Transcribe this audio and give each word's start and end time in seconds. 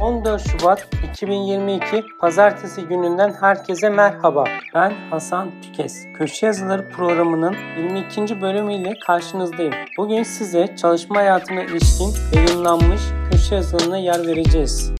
14 0.00 0.42
Şubat 0.50 0.88
2022 1.12 2.04
Pazartesi 2.18 2.82
gününden 2.82 3.32
herkese 3.40 3.88
merhaba. 3.88 4.44
Ben 4.74 4.92
Hasan 5.10 5.50
Tükes. 5.62 6.06
Köşe 6.18 6.46
Yazıları 6.46 6.90
programının 6.90 7.56
22. 7.78 8.40
bölümüyle 8.40 8.94
karşınızdayım. 9.06 9.74
Bugün 9.98 10.22
size 10.22 10.76
çalışma 10.76 11.16
hayatına 11.16 11.62
ilişkin 11.62 12.14
yayınlanmış 12.34 13.00
köşe 13.30 13.54
yazılarına 13.54 13.96
yer 13.96 14.26
vereceğiz. 14.26 14.92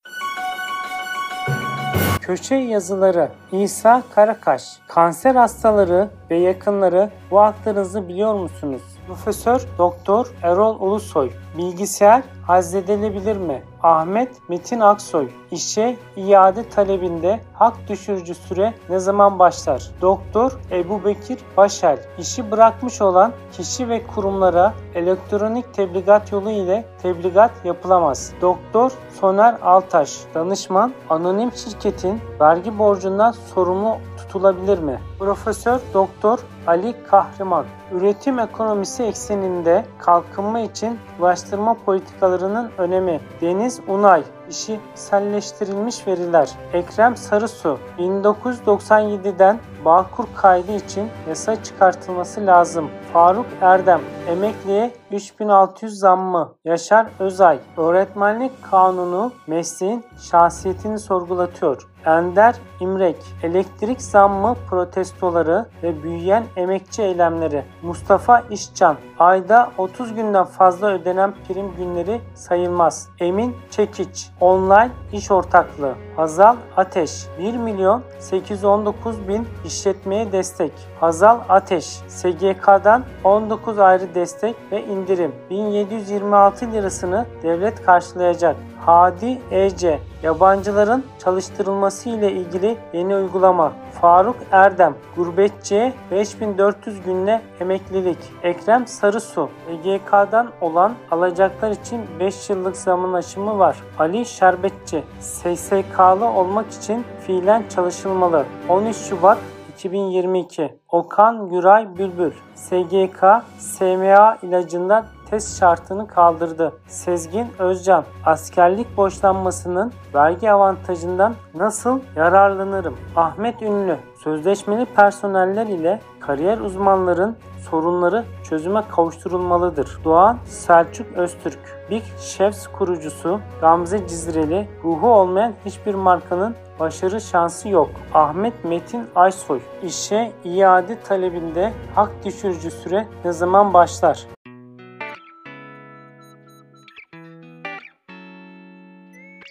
Köşe 2.20 2.54
yazıları 2.54 3.28
İsa 3.52 4.02
Karakaş 4.14 4.62
Kanser 4.88 5.34
hastaları 5.34 6.08
ve 6.30 6.36
yakınları 6.36 7.10
bu 7.30 7.40
haklarınızı 7.40 8.08
biliyor 8.08 8.34
musunuz? 8.34 8.82
Profesör 9.06 9.62
Doktor 9.78 10.26
Erol 10.42 10.80
Ulusoy 10.80 11.30
Bilgisayar 11.58 12.22
hazzedilebilir 12.46 13.36
mi? 13.36 13.62
Ahmet 13.82 14.48
Metin 14.48 14.80
Aksoy 14.80 15.28
İşe 15.50 15.96
iade 16.16 16.68
talebinde 16.68 17.40
hak 17.54 17.88
düşürücü 17.88 18.34
süre 18.34 18.74
ne 18.88 18.98
zaman 18.98 19.38
başlar? 19.38 19.90
Doktor 20.00 20.52
Ebu 20.70 21.04
Bekir 21.04 21.38
Başel 21.56 21.98
işi 22.18 22.50
bırakmış 22.50 23.00
olan 23.00 23.32
kişi 23.52 23.88
ve 23.88 24.06
kurumlara 24.06 24.74
elektronik 24.94 25.74
tebligat 25.74 26.32
yolu 26.32 26.50
ile 26.50 26.84
tebligat 27.02 27.50
yapılamaz. 27.64 28.32
Doktor 28.40 28.92
Soner 29.20 29.54
Altaş 29.62 30.18
danışman 30.34 30.92
anonim 31.10 31.52
şirketin 31.52 32.20
vergi 32.40 32.78
borcundan 32.78 33.32
sorumlu 33.32 33.96
tutulabilir 34.16 34.78
mi? 34.78 35.00
Profesör 35.24 35.80
Doktor 35.94 36.38
Ali 36.66 36.94
Kahraman 37.10 37.64
Üretim 37.92 38.38
ekonomisi 38.38 39.02
ekseninde 39.02 39.84
kalkınma 39.98 40.60
için 40.60 40.98
ulaştırma 41.20 41.74
politikalarının 41.74 42.70
önemi. 42.78 43.20
Deniz 43.40 43.80
Unay 43.88 44.22
işi 44.50 44.80
selleştirilmiş 44.94 46.06
veriler. 46.06 46.50
Ekrem 46.72 47.16
Sarısu 47.16 47.78
1997'den 47.98 49.60
Bağkur 49.84 50.24
kaydı 50.36 50.72
için 50.72 51.10
yasa 51.28 51.62
çıkartılması 51.62 52.46
lazım. 52.46 52.90
Faruk 53.12 53.46
Erdem 53.60 54.00
emekliye 54.28 54.90
3600 55.12 55.98
zammı. 55.98 56.54
Yaşar 56.64 57.06
Özay 57.18 57.58
öğretmenlik 57.76 58.52
kanunu 58.70 59.32
mesleğin 59.46 60.04
şahsiyetini 60.30 60.98
sorgulatıyor. 60.98 61.88
Ender 62.06 62.54
İmrek 62.80 63.16
elektrik 63.42 64.02
zammı 64.02 64.56
protestoları 64.70 65.66
ve 65.82 66.02
büyüyen 66.02 66.44
emekçi 66.56 67.02
eylemleri. 67.02 67.64
Mustafa 67.82 68.40
İşcan 68.50 68.96
ayda 69.18 69.70
30 69.78 70.14
günden 70.14 70.44
fazla 70.44 70.92
ödenen 70.92 71.34
prim 71.48 71.76
günleri 71.76 72.20
sayılmaz. 72.34 73.08
Emin 73.20 73.56
Çekiç 73.70 74.30
online 74.44 74.90
iş 75.12 75.30
ortaklığı. 75.30 75.94
Hazal 76.16 76.56
Ateş 76.76 77.26
1 77.38 77.54
milyon 77.54 78.02
819 78.18 79.28
bin 79.28 79.48
işletmeye 79.64 80.32
destek. 80.32 80.72
Hazal 81.00 81.38
Ateş 81.48 81.84
SGK'dan 82.08 83.04
19 83.24 83.78
ayrı 83.78 84.14
destek 84.14 84.56
ve 84.72 84.84
indirim. 84.84 85.32
1726 85.50 86.72
lirasını 86.72 87.26
devlet 87.42 87.82
karşılayacak. 87.82 88.56
Hadi 88.80 89.38
EC 89.50 89.98
Yabancıların 90.24 91.04
çalıştırılması 91.18 92.08
ile 92.08 92.32
ilgili 92.32 92.78
yeni 92.92 93.16
uygulama. 93.16 93.72
Faruk 94.00 94.36
Erdem 94.50 94.94
Gurbetçiye 95.16 95.92
5400 96.10 97.02
günle 97.02 97.42
emeklilik. 97.60 98.18
Ekrem 98.42 98.86
Sarısu 98.86 99.48
EGK'dan 99.68 100.50
olan 100.60 100.94
alacaklar 101.10 101.70
için 101.70 102.00
5 102.20 102.50
yıllık 102.50 102.76
zaman 102.76 103.12
aşımı 103.12 103.58
var. 103.58 103.76
Ali 103.98 104.26
Şerbetçi 104.26 105.02
SSK'lı 105.20 106.26
olmak 106.26 106.72
için 106.72 107.04
fiilen 107.26 107.64
çalışılmalı. 107.68 108.44
13 108.68 108.96
Şubat 108.96 109.38
2022 109.74 110.78
Okan 110.88 111.48
Güray 111.48 111.98
Bülbül 111.98 112.32
SGK 112.54 113.24
SMA 113.58 114.38
ilacından 114.42 115.06
test 115.34 115.60
şartını 115.60 116.08
kaldırdı. 116.08 116.72
Sezgin 116.86 117.46
Özcan 117.58 118.04
askerlik 118.24 118.96
borçlanmasının 118.96 119.92
vergi 120.14 120.52
avantajından 120.52 121.34
nasıl 121.54 122.00
yararlanırım? 122.16 122.96
Ahmet 123.16 123.62
Ünlü 123.62 123.96
sözleşmeli 124.24 124.84
personeller 124.84 125.66
ile 125.66 126.00
kariyer 126.20 126.58
uzmanların 126.58 127.36
sorunları 127.70 128.24
çözüme 128.44 128.82
kavuşturulmalıdır. 128.90 129.98
Doğan 130.04 130.38
Selçuk 130.44 131.12
Öztürk 131.16 131.58
Big 131.90 132.02
Chefs 132.20 132.66
kurucusu 132.66 133.40
Gamze 133.60 134.08
Cizreli 134.08 134.68
ruhu 134.84 135.08
olmayan 135.08 135.52
hiçbir 135.64 135.94
markanın 135.94 136.54
başarı 136.80 137.20
şansı 137.20 137.68
yok. 137.68 137.90
Ahmet 138.14 138.64
Metin 138.64 139.06
Aysoy 139.14 139.60
işe 139.82 140.32
iade 140.44 141.00
talebinde 141.00 141.72
hak 141.94 142.10
düşürücü 142.24 142.70
süre 142.70 143.06
ne 143.24 143.32
zaman 143.32 143.74
başlar? 143.74 144.26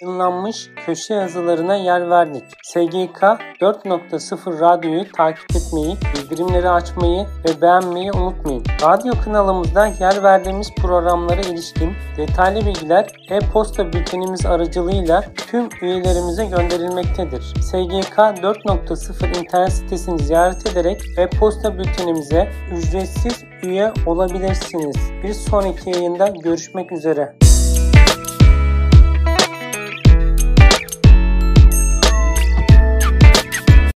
Yayınlanmış 0.04 0.70
köşe 0.86 1.14
yazılarına 1.14 1.76
yer 1.76 2.10
verdik. 2.10 2.44
SGK 2.64 3.22
4.0 3.62 4.60
radyoyu 4.60 5.12
takip 5.12 5.56
etmeyi, 5.56 5.98
bildirimleri 6.16 6.70
açmayı 6.70 7.28
ve 7.46 7.62
beğenmeyi 7.62 8.12
unutmayın. 8.12 8.64
Radyo 8.82 9.14
kanalımızda 9.26 9.88
yer 9.88 10.24
verdiğimiz 10.24 10.72
programlara 10.76 11.42
ilişkin 11.42 11.94
detaylı 12.18 12.66
bilgiler 12.66 13.08
e-posta 13.30 13.94
bültenimiz 13.94 14.46
aracılığıyla 14.46 15.24
tüm 15.48 15.70
üyelerimize 15.82 16.46
gönderilmektedir. 16.46 17.42
SGK 17.42 18.18
4.0 18.18 19.40
internet 19.40 19.74
sitesini 19.74 20.20
ziyaret 20.20 20.72
ederek 20.72 21.02
e-posta 21.18 21.78
bültenimize 21.78 22.52
ücretsiz 22.72 23.44
üye 23.64 23.94
olabilirsiniz. 24.06 24.96
Bir 25.24 25.34
sonraki 25.34 25.90
yayında 25.90 26.28
görüşmek 26.28 26.92
üzere. 26.92 27.43